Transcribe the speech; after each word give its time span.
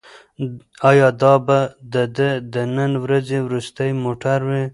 ایا 0.89 1.07
دا 1.21 1.33
به 1.45 1.59
د 1.93 1.95
ده 2.15 2.29
د 2.53 2.55
نن 2.75 2.91
ورځې 3.03 3.37
وروستی 3.45 3.89
موټر 4.03 4.39
وي؟ 4.49 4.63